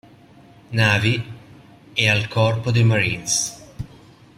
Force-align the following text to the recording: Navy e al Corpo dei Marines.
Navy 0.71 1.23
e 1.93 2.09
al 2.09 2.27
Corpo 2.27 2.71
dei 2.71 2.83
Marines. 2.83 3.63